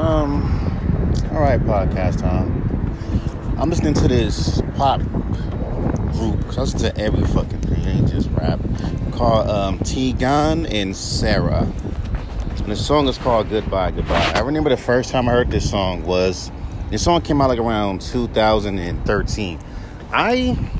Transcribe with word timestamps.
Um, 0.00 0.44
all 1.30 1.42
right, 1.42 1.60
podcast 1.60 2.20
time. 2.20 3.58
I'm 3.58 3.68
listening 3.68 3.92
to 3.92 4.08
this 4.08 4.62
pop 4.74 5.02
group. 5.02 6.42
I 6.56 6.60
listen 6.60 6.78
to 6.78 6.96
every 6.96 7.26
fucking 7.26 7.60
thing, 7.60 8.06
just 8.06 8.30
rap. 8.30 8.60
Called 9.12 9.50
um, 9.50 9.78
Tegan 9.80 10.64
and 10.64 10.96
Sara. 10.96 11.70
And 12.56 12.66
the 12.68 12.76
song 12.76 13.08
is 13.08 13.18
called 13.18 13.50
Goodbye, 13.50 13.90
Goodbye. 13.90 14.32
I 14.34 14.40
remember 14.40 14.70
the 14.70 14.78
first 14.78 15.10
time 15.10 15.28
I 15.28 15.32
heard 15.32 15.50
this 15.50 15.68
song 15.68 16.02
was 16.04 16.50
this 16.88 17.04
song 17.04 17.20
came 17.20 17.42
out 17.42 17.50
like 17.50 17.58
around 17.58 18.00
2013. 18.00 19.58
I 20.14 20.70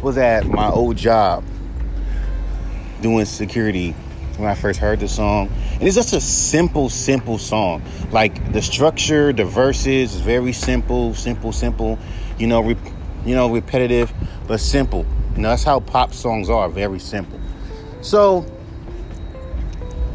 was 0.00 0.16
at 0.16 0.46
my 0.46 0.70
old 0.70 0.96
job 0.96 1.44
doing 3.02 3.26
security 3.26 3.90
when 4.38 4.48
I 4.48 4.54
first 4.54 4.80
heard 4.80 5.00
the 5.00 5.08
song. 5.08 5.52
And 5.78 5.86
it's 5.86 5.94
just 5.94 6.12
a 6.12 6.20
simple, 6.20 6.88
simple 6.88 7.38
song. 7.38 7.84
Like 8.10 8.52
the 8.52 8.60
structure, 8.60 9.32
the 9.32 9.44
verses 9.44 10.16
very 10.16 10.52
simple, 10.52 11.14
simple, 11.14 11.52
simple. 11.52 12.00
You 12.36 12.48
know, 12.48 12.62
re- 12.62 12.76
you 13.24 13.36
know, 13.36 13.48
repetitive, 13.48 14.12
but 14.48 14.58
simple. 14.58 15.06
You 15.36 15.42
know, 15.42 15.50
that's 15.50 15.62
how 15.62 15.78
pop 15.78 16.14
songs 16.14 16.50
are, 16.50 16.68
very 16.68 16.98
simple. 16.98 17.38
So, 18.00 18.44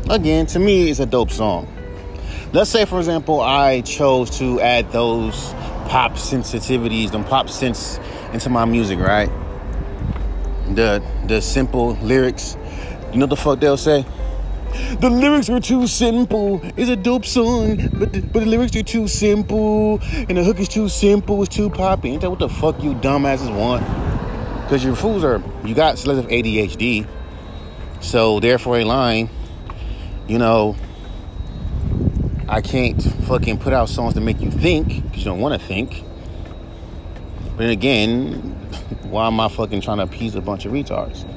again, 0.10 0.48
to 0.48 0.60
me, 0.60 0.90
it's 0.90 1.00
a 1.00 1.06
dope 1.06 1.32
song. 1.32 1.70
Let's 2.52 2.70
say, 2.70 2.84
for 2.84 3.00
example, 3.00 3.40
I 3.40 3.82
chose 3.82 4.38
to 4.40 4.60
add 4.60 4.92
those 4.92 5.54
pop 5.88 6.14
sensitivities, 6.14 7.14
and 7.14 7.26
pop 7.26 7.50
sense 7.50 8.00
into 8.34 8.50
my 8.50 8.66
music, 8.66 9.00
right? 9.00 9.30
The 10.76 11.02
the 11.26 11.42
simple 11.42 11.94
lyrics. 12.02 12.58
You 13.14 13.20
know 13.20 13.28
the 13.28 13.38
fuck 13.38 13.62
they'll 13.62 13.78
say? 13.78 14.06
The 15.00 15.10
lyrics 15.10 15.50
are 15.50 15.60
too 15.60 15.86
simple. 15.86 16.62
It's 16.78 16.90
a 16.90 16.96
dope 16.96 17.26
song, 17.26 17.76
but 17.94 18.14
the, 18.14 18.22
but 18.22 18.40
the 18.40 18.46
lyrics 18.46 18.76
are 18.76 18.84
too 18.84 19.08
simple, 19.08 20.00
and 20.02 20.38
the 20.38 20.44
hook 20.44 20.60
is 20.60 20.68
too 20.68 20.90
simple. 20.90 21.44
It's 21.44 21.56
too 21.56 21.70
poppy. 21.70 22.12
Ain't 22.12 22.22
that 22.22 22.30
what 22.30 22.40
the 22.40 22.50
fuck 22.50 22.82
you 22.82 22.94
dumbasses 22.96 23.56
want? 23.56 23.84
Because 24.64 24.84
your 24.84 24.96
fools 24.96 25.24
are 25.24 25.44
you 25.64 25.76
got 25.76 26.00
selective 26.00 26.30
ADHD, 26.32 27.08
so 28.02 28.40
therefore 28.40 28.80
a 28.80 28.84
line. 28.84 29.30
You 30.28 30.38
know, 30.38 30.76
I 32.48 32.62
can't 32.62 33.02
fucking 33.26 33.60
put 33.60 33.74
out 33.74 33.90
songs 33.90 34.14
to 34.16 34.22
make 34.22 34.42
you 34.42 34.50
think 34.50 35.04
because 35.04 35.20
you 35.20 35.26
don't 35.26 35.40
want 35.40 35.60
to 35.60 35.68
think. 35.68 36.04
But 37.52 37.58
then 37.58 37.70
again, 37.70 38.32
why 39.04 39.28
am 39.28 39.40
I 39.40 39.50
fucking 39.50 39.82
trying 39.82 39.98
to 39.98 40.04
appease 40.04 40.34
a 40.36 40.42
bunch 40.42 40.66
of 40.66 40.72
retards 40.72 41.28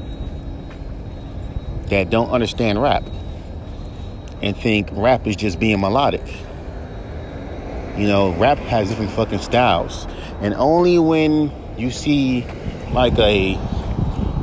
that 1.88 2.10
don't 2.10 2.30
understand 2.30 2.80
rap 2.80 3.04
and 4.42 4.56
think 4.56 4.88
rap 4.92 5.26
is 5.26 5.36
just 5.36 5.58
being 5.58 5.80
melodic? 5.80 6.26
You 7.96 8.06
know, 8.06 8.34
rap 8.34 8.58
has 8.58 8.88
different 8.88 9.12
fucking 9.12 9.38
styles, 9.38 10.06
and 10.40 10.54
only 10.54 10.98
when 10.98 11.50
you 11.78 11.90
see 11.90 12.46
like 12.92 13.18
a 13.18 13.58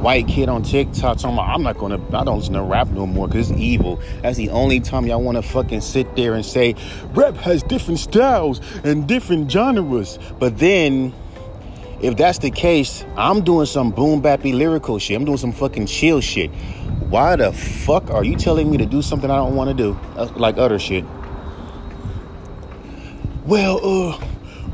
white 0.03 0.27
kid 0.27 0.49
on 0.49 0.63
TikTok 0.63 1.17
talking 1.17 1.33
about, 1.33 1.47
I'm 1.47 1.63
not 1.63 1.77
gonna, 1.77 1.95
I 2.13 2.25
don't 2.25 2.37
listen 2.37 2.53
to 2.55 2.61
rap 2.61 2.89
no 2.89 3.07
more 3.07 3.27
because 3.27 3.49
it's 3.49 3.59
evil. 3.59 4.01
That's 4.21 4.35
the 4.37 4.49
only 4.49 4.81
time 4.81 5.05
y'all 5.05 5.21
wanna 5.21 5.41
fucking 5.41 5.79
sit 5.79 6.15
there 6.17 6.33
and 6.33 6.45
say, 6.45 6.75
rap 7.11 7.35
has 7.37 7.63
different 7.63 7.99
styles 7.99 8.59
and 8.83 9.07
different 9.07 9.49
genres. 9.49 10.19
But 10.39 10.57
then, 10.57 11.13
if 12.01 12.17
that's 12.17 12.39
the 12.39 12.51
case, 12.51 13.05
I'm 13.15 13.45
doing 13.45 13.65
some 13.65 13.91
boom 13.91 14.21
bappy 14.21 14.53
lyrical 14.53 14.99
shit. 14.99 15.15
I'm 15.15 15.23
doing 15.23 15.37
some 15.37 15.53
fucking 15.53 15.85
chill 15.85 16.19
shit. 16.19 16.51
Why 17.09 17.35
the 17.35 17.51
fuck 17.51 18.09
are 18.09 18.23
you 18.23 18.35
telling 18.35 18.71
me 18.71 18.77
to 18.77 18.85
do 18.85 19.01
something 19.01 19.29
I 19.29 19.37
don't 19.37 19.55
wanna 19.55 19.73
do? 19.73 19.99
Uh, 20.15 20.31
like 20.35 20.57
other 20.57 20.79
shit. 20.79 21.05
Well, 23.45 23.79
uh, 23.83 24.19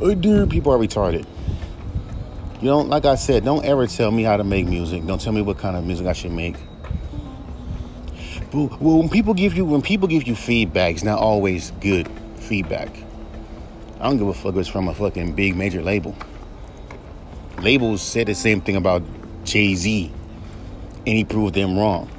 uh, 0.04 0.14
dear 0.14 0.46
people 0.46 0.72
are 0.72 0.78
retarded. 0.78 1.26
You 2.62 2.68
don't, 2.68 2.90
like 2.90 3.06
I 3.06 3.16
said, 3.16 3.46
don't 3.46 3.66
ever 3.66 3.88
tell 3.88 4.12
me 4.12 4.24
how 4.24 4.38
to 4.38 4.44
make 4.44 4.68
music. 4.68 5.06
Don't 5.06 5.20
tell 5.20 5.34
me 5.34 5.42
what 5.42 5.58
kind 5.58 5.78
of 5.78 5.86
music 5.86 6.08
I 6.08 6.14
should 6.14 6.32
make. 6.32 6.56
But 8.52 8.82
when 8.82 9.10
people 9.10 9.34
give 9.34 9.56
you 9.56 9.64
when 9.64 9.82
people 9.82 10.08
give 10.08 10.28
you 10.28 10.36
feedback, 10.36 10.96
it's 10.96 11.04
not 11.04 11.20
always 11.20 11.72
good 11.80 12.10
feedback. 12.36 12.90
I 14.00 14.04
don't 14.04 14.18
give 14.18 14.28
a 14.28 14.34
fuck 14.34 14.54
if 14.54 14.60
it's 14.60 14.70
from 14.70 14.88
a 14.88 14.94
fucking 14.94 15.34
big 15.34 15.56
major 15.56 15.82
label. 15.82 16.16
Labels 17.60 18.02
said 18.02 18.28
the 18.28 18.36
same 18.36 18.62
thing 18.62 18.76
about 18.76 19.04
Jay 19.44 19.76
Z, 19.76 20.12
and 21.06 21.18
he 21.18 21.24
proved 21.24 21.54
them 21.54 21.78
wrong. 21.78 22.10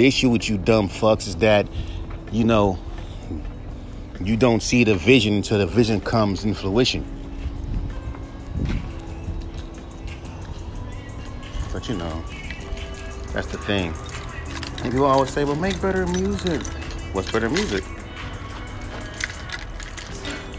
The 0.00 0.06
issue 0.06 0.30
with 0.30 0.48
you 0.48 0.56
dumb 0.56 0.88
fucks 0.88 1.28
is 1.28 1.36
that, 1.36 1.68
you 2.32 2.42
know, 2.42 2.78
you 4.18 4.34
don't 4.34 4.62
see 4.62 4.82
the 4.82 4.94
vision 4.94 5.34
until 5.34 5.58
the 5.58 5.66
vision 5.66 6.00
comes 6.00 6.42
in 6.42 6.54
fruition. 6.54 7.04
But 11.70 11.86
you 11.86 11.98
know, 11.98 12.24
that's 13.34 13.48
the 13.48 13.58
thing. 13.58 13.92
And 14.82 14.90
people 14.90 15.04
always 15.04 15.28
say, 15.34 15.44
well, 15.44 15.54
make 15.54 15.78
better 15.82 16.06
music. 16.06 16.62
What's 17.12 17.30
better 17.30 17.50
music? 17.50 17.84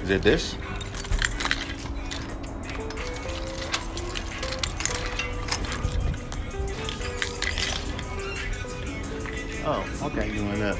Is 0.04 0.12
it 0.12 0.22
this? 0.22 0.56
Oh, 9.74 9.88
okay, 10.04 10.28
doing 10.34 10.60
that. 10.60 10.76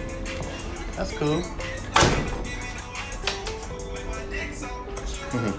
That's 0.98 1.14
cool. 1.14 1.40
Mm-hmm. 5.32 5.56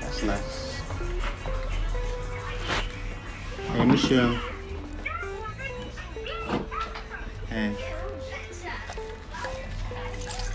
That's 0.00 0.22
nice. 0.22 0.80
Hey, 3.72 3.84
Michelle. 3.84 4.40
Hey. 7.50 7.76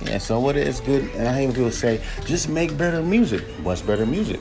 Yeah, 0.01 0.17
so 0.17 0.39
what 0.39 0.55
is 0.57 0.79
good? 0.79 1.03
And 1.13 1.27
I 1.27 1.41
hear 1.41 1.51
people 1.51 1.69
say, 1.69 2.01
just 2.25 2.49
make 2.49 2.75
better 2.79 3.03
music. 3.03 3.43
What's 3.61 3.83
better 3.83 4.07
music? 4.07 4.39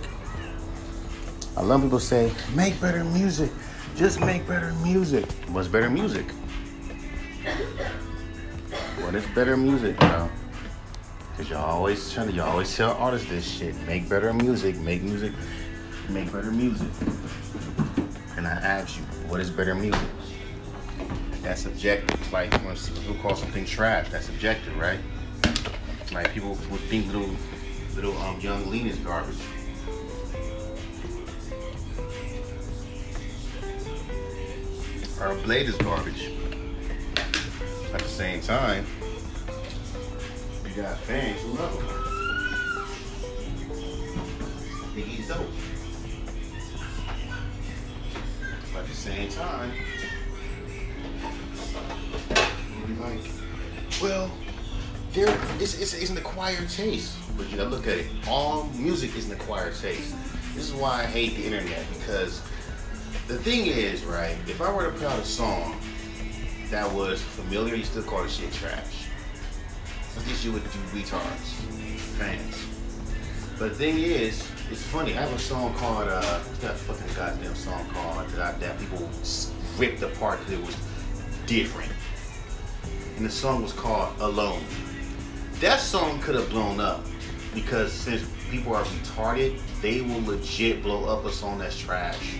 I 1.58 1.60
love 1.60 1.82
people 1.82 2.00
say, 2.00 2.32
make 2.54 2.80
better 2.80 3.04
music. 3.04 3.50
Just 3.96 4.18
make 4.20 4.48
better 4.48 4.72
music. 4.82 5.30
What's 5.52 5.68
better 5.68 5.90
music? 5.90 6.24
What 9.10 9.18
is 9.18 9.26
better 9.34 9.56
music, 9.56 9.98
bro? 9.98 10.30
Cause 11.36 11.50
y'all 11.50 11.64
always 11.64 12.12
trying 12.12 12.28
to, 12.28 12.32
y'all 12.32 12.50
always 12.50 12.76
tell 12.76 12.92
artists 12.92 13.28
this 13.28 13.44
shit. 13.44 13.74
Make 13.84 14.08
better 14.08 14.32
music. 14.32 14.76
Make 14.76 15.02
music. 15.02 15.32
Make 16.08 16.32
better 16.32 16.52
music. 16.52 16.86
And 18.36 18.46
I 18.46 18.52
ask 18.52 18.98
you, 18.98 19.02
what 19.26 19.40
is 19.40 19.50
better 19.50 19.74
music? 19.74 20.00
That's 21.42 21.62
subjective. 21.62 22.32
Like 22.32 22.52
when 22.62 22.76
people 22.76 23.16
call 23.20 23.34
something 23.34 23.64
trash, 23.64 24.08
that's 24.10 24.26
subjective, 24.26 24.78
right? 24.78 25.00
Like 26.12 26.32
people 26.32 26.50
would 26.70 26.80
think 26.82 27.08
little, 27.08 27.34
little 27.96 28.16
um, 28.18 28.38
Yung 28.38 28.70
Lean 28.70 28.86
is 28.86 28.96
garbage. 28.98 29.34
Or 35.18 35.34
Bladee 35.42 35.64
is 35.64 35.76
garbage. 35.78 36.30
At 37.92 37.98
the 38.02 38.08
same 38.08 38.40
time, 38.40 38.86
got 40.82 40.98
fans 41.00 41.38
who 41.42 41.48
love. 41.52 41.74
Think 44.94 45.06
he's 45.06 45.28
dope. 45.28 45.46
But 48.72 48.80
at 48.80 48.86
the 48.86 48.94
same 48.94 49.28
time, 49.28 49.72
like, 52.98 53.20
well, 54.00 54.30
there 55.12 55.28
it's, 55.58 55.78
it's, 55.78 55.92
it's 55.92 56.10
an 56.10 56.16
acquired 56.16 56.70
taste. 56.70 57.14
But 57.36 57.50
you 57.50 57.58
gotta 57.58 57.68
look 57.68 57.86
at 57.86 57.98
it. 57.98 58.06
All 58.26 58.64
music 58.74 59.14
is 59.16 59.26
an 59.26 59.32
acquired 59.32 59.74
taste. 59.76 60.14
This 60.54 60.70
is 60.70 60.72
why 60.72 61.02
I 61.02 61.04
hate 61.04 61.36
the 61.36 61.44
internet 61.44 61.84
because 61.98 62.40
the 63.28 63.36
thing 63.36 63.66
is, 63.66 64.02
right, 64.04 64.36
if 64.46 64.62
I 64.62 64.72
were 64.72 64.86
to 64.86 64.92
put 64.92 65.02
out 65.02 65.18
a 65.18 65.26
song 65.26 65.78
that 66.70 66.90
was 66.90 67.20
familiar, 67.20 67.74
you 67.74 67.84
still 67.84 68.02
call 68.02 68.22
the 68.22 68.30
shit 68.30 68.50
trash. 68.52 69.09
I 70.16 70.20
think 70.22 70.44
you 70.44 70.52
would 70.52 70.64
do 70.64 70.78
retards, 70.92 71.54
fans. 72.18 72.66
But 73.58 73.70
the 73.70 73.74
thing 73.74 73.98
is, 73.98 74.48
it's 74.70 74.82
funny. 74.82 75.12
I 75.16 75.20
have 75.20 75.32
a 75.32 75.38
song 75.38 75.74
called, 75.74 76.08
uh, 76.08 76.22
what's 76.22 76.58
that 76.60 76.76
fucking 76.76 77.14
goddamn 77.14 77.54
song 77.54 77.88
called 77.90 78.28
that, 78.30 78.54
I, 78.54 78.58
that 78.58 78.78
people 78.78 79.08
ripped 79.76 80.02
apart 80.02 80.38
because 80.40 80.54
it 80.54 80.66
was 80.66 80.76
different. 81.46 81.92
And 83.16 83.26
the 83.26 83.30
song 83.30 83.62
was 83.62 83.72
called 83.72 84.18
Alone. 84.20 84.64
That 85.60 85.78
song 85.78 86.20
could 86.20 86.34
have 86.34 86.48
blown 86.48 86.80
up 86.80 87.04
because 87.54 87.92
since 87.92 88.26
people 88.50 88.74
are 88.74 88.84
retarded, 88.84 89.60
they 89.82 90.00
will 90.00 90.24
legit 90.24 90.82
blow 90.82 91.04
up 91.04 91.24
a 91.24 91.30
song 91.32 91.58
that's 91.58 91.78
trash. 91.78 92.38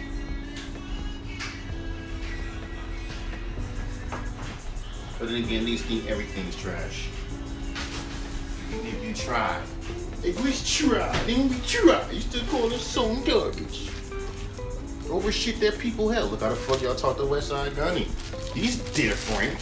But 5.19 5.29
then 5.29 5.45
again, 5.45 5.67
these 5.67 5.83
think 5.83 6.09
everything's 6.09 6.57
trash. 6.57 7.09
If 8.73 9.05
you 9.05 9.15
try. 9.15 9.61
If 10.23 10.43
we 10.45 10.53
try, 10.89 11.17
then 11.25 11.49
we 11.49 11.57
try. 11.67 12.11
You 12.11 12.21
still 12.21 12.45
call 12.47 12.69
this 12.69 12.87
song 12.87 13.25
garbage. 13.25 13.91
Over 15.11 15.33
shit 15.33 15.59
that 15.61 15.79
people 15.79 16.09
held. 16.09 16.31
Look 16.31 16.41
how 16.41 16.51
the 16.51 16.57
fuck 16.57 16.81
y'all 16.83 16.95
talk 16.95 17.17
to 17.17 17.23
Westside 17.23 17.75
Gunny. 17.75 18.07
He's 18.55 18.79
different. 18.93 19.59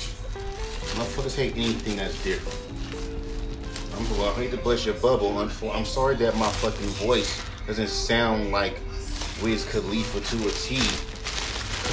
Motherfuckers 0.99 1.37
hate 1.37 1.53
anything 1.53 1.97
that's 1.97 2.23
different. 2.23 2.59
I'm, 3.97 4.19
well, 4.19 4.31
I 4.31 4.35
hate 4.35 4.51
to 4.51 4.57
bust 4.59 4.85
your 4.85 4.95
bubble. 4.97 5.39
I'm 5.39 5.85
sorry 5.85 6.17
that 6.17 6.37
my 6.37 6.49
fucking 6.49 6.89
voice 7.07 7.43
doesn't 7.67 7.89
sound 7.89 8.51
like 8.51 8.81
Wiz 9.43 9.65
Khalifa 9.71 10.21
to 10.21 10.49
a 10.49 10.51
T. 10.51 10.81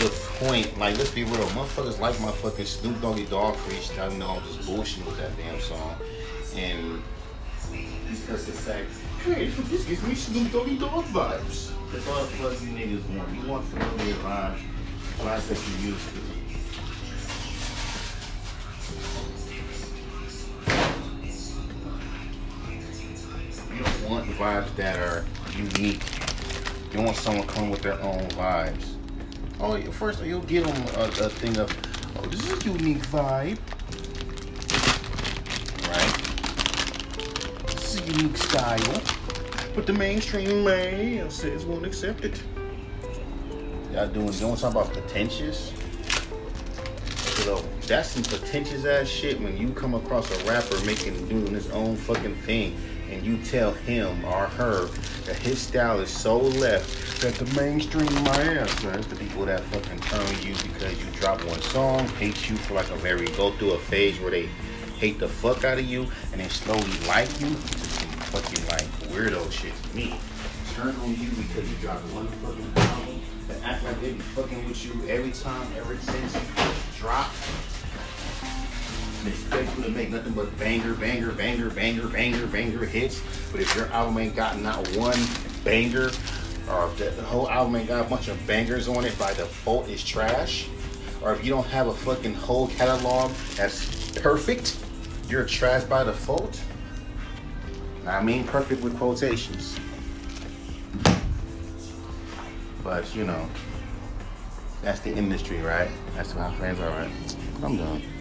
The 0.04 0.10
point, 0.40 0.78
like, 0.78 0.98
let's 0.98 1.12
be 1.12 1.24
real, 1.24 1.46
motherfuckers 1.50 2.00
like 2.00 2.20
my 2.20 2.32
fucking 2.32 2.66
Snoop 2.66 3.00
Doggy 3.02 3.26
Dogg 3.28 3.56
freestyle. 3.56 4.12
I 4.12 4.18
know 4.18 4.30
I'm 4.32 4.44
just 4.44 4.60
bullshitting 4.62 5.06
with 5.06 5.18
that 5.18 5.38
damn 5.38 5.60
song. 5.62 5.96
And 6.58 7.02
the 8.08 8.38
fact, 8.38 8.90
hey, 9.26 9.48
this 9.48 9.84
gives 9.84 10.04
me 10.04 10.16
Snoop 10.16 10.52
Doggy 10.54 10.78
Dogg 10.78 11.04
vibes. 11.06 11.72
That's 11.92 12.08
all 12.08 12.22
the 12.22 12.32
fuck 12.32 12.62
you 12.62 12.70
niggas 12.70 13.04
want. 13.16 13.30
You 13.36 13.50
want 13.50 13.66
familiar 13.66 14.14
vibes, 14.16 14.60
vibes 15.18 15.48
that 15.50 15.60
you 15.68 15.90
used 15.90 16.10
to. 16.10 16.16
You 23.76 23.84
don't 23.84 24.10
want 24.10 24.26
vibes 24.32 24.76
that 24.78 24.98
are 25.00 25.26
unique. 25.58 26.02
You 26.94 27.02
want 27.02 27.18
someone 27.18 27.48
come 27.48 27.70
with 27.70 27.82
their 27.82 28.02
own 28.02 28.30
vibes. 28.30 28.96
Oh, 29.60 29.78
first 29.92 30.24
you'll 30.24 30.40
give 30.42 30.66
them 30.66 30.78
a, 30.96 31.08
a 31.26 31.30
thing 31.30 31.58
of, 31.58 31.70
oh, 32.18 32.26
this 32.28 32.50
is 32.50 32.66
a 32.66 32.70
unique 32.70 33.06
vibe. 33.08 33.58
Right? 37.96 38.10
A 38.10 38.12
unique 38.12 38.38
style. 38.38 39.02
But 39.74 39.86
the 39.88 39.94
mainstream 39.94 40.64
man 40.64 41.30
says 41.30 41.66
won't 41.66 41.86
accept 41.86 42.24
it. 42.24 42.42
Y'all 43.92 44.08
doing, 44.08 44.32
you 44.34 44.48
want 44.48 44.60
to 44.60 44.68
about 44.68 44.92
pretentious? 44.92 45.74
So 47.44 47.58
that's 47.86 48.10
some 48.10 48.24
pretentious 48.24 48.86
ass 48.86 49.08
shit 49.08 49.40
when 49.40 49.58
you 49.58 49.72
come 49.72 49.94
across 49.94 50.32
a 50.32 50.46
rapper 50.46 50.80
making, 50.86 51.28
doing 51.28 51.54
his 51.54 51.70
own 51.72 51.96
fucking 51.96 52.36
thing 52.38 52.78
and 53.12 53.24
you 53.24 53.38
tell 53.44 53.72
him 53.72 54.24
or 54.26 54.48
her 54.48 54.86
that 55.26 55.36
his 55.36 55.60
style 55.60 56.00
is 56.00 56.10
so 56.10 56.38
left 56.38 57.22
that 57.22 57.36
the 57.36 57.46
mainstream 57.60 58.12
my 58.24 58.42
ass 58.42 58.84
that's 58.84 59.08
the 59.08 59.16
people 59.16 59.46
that 59.46 59.62
fucking 59.66 60.00
turn 60.02 60.28
you 60.42 60.56
because 60.64 61.00
you 61.00 61.12
drop 61.20 61.44
one 61.46 61.62
song, 61.62 62.08
hate 62.20 62.50
you 62.50 62.56
for 62.56 62.74
like 62.74 62.90
a 62.90 62.96
very 62.96 63.28
go 63.28 63.52
through 63.52 63.72
a 63.72 63.80
phase 63.80 64.20
where 64.20 64.32
they 64.32 64.50
hate 65.06 65.20
the 65.20 65.28
fuck 65.28 65.64
out 65.64 65.78
of 65.78 65.86
you 65.86 66.08
and 66.32 66.42
then 66.42 66.50
slowly 66.50 66.82
like 67.08 67.30
you. 67.40 67.50
Just 67.50 68.02
fucking 68.34 68.66
like 68.70 68.88
weirdo 69.14 69.52
shit 69.52 69.72
to 69.72 69.96
me. 69.96 70.20
Turn 70.74 70.96
on 70.96 71.10
you 71.10 71.30
because 71.30 71.70
you 71.70 71.76
dropped 71.80 72.02
one 72.12 72.26
fucking 72.26 72.66
album 72.76 73.22
that 73.48 73.62
act 73.64 73.84
like 73.84 74.02
they 74.02 74.14
be 74.14 74.20
fucking 74.20 74.68
with 74.68 74.84
you 74.84 75.08
every 75.08 75.30
time, 75.30 75.68
ever 75.78 75.96
since 75.98 76.34
you 76.34 76.42
drop. 76.98 77.30
They 79.24 79.30
expect 79.30 79.78
you 79.78 79.84
to 79.84 79.90
make 79.92 80.10
nothing 80.10 80.34
but 80.34 80.58
banger, 80.58 80.96
banger, 80.96 81.32
banger, 81.34 81.70
banger, 81.70 82.08
banger, 82.08 82.48
banger 82.48 82.86
hits. 82.86 83.22
But 83.52 83.62
if 83.62 83.76
your 83.76 83.86
album 83.90 84.18
ain't 84.18 84.36
got 84.36 84.60
not 84.60 84.88
one 84.96 85.20
banger, 85.64 86.10
or 86.68 86.90
if 86.98 86.98
the 86.98 87.22
whole 87.22 87.48
album 87.48 87.76
ain't 87.76 87.90
got 87.90 88.04
a 88.04 88.10
bunch 88.10 88.28
of 88.28 88.48
bangers 88.48 88.88
on 88.88 89.06
it, 89.06 89.18
by 89.20 89.36
default 89.36 89.88
is 89.88 90.04
trash. 90.04 90.68
Or 91.22 91.32
if 91.32 91.46
you 91.46 91.52
don't 91.52 91.68
have 91.68 91.86
a 91.86 91.94
fucking 91.94 92.34
whole 92.34 92.70
catalog 92.70 93.32
that's 93.56 94.10
perfect, 94.20 94.80
you're 95.30 95.46
trash 95.46 95.84
by 95.84 96.04
default. 96.04 96.62
I 98.06 98.22
mean 98.22 98.44
perfect 98.44 98.84
with 98.84 98.98
quotations. 98.98 99.80
But 102.84 103.14
you 103.16 103.24
know, 103.24 103.50
that's 104.84 105.00
the 105.00 105.12
industry, 105.12 105.60
right? 105.62 105.90
That's 106.16 106.36
my 106.36 106.54
friends 106.56 106.80
are 106.80 106.90
right. 106.90 107.12
I'm 107.64 107.78
done. 107.78 108.15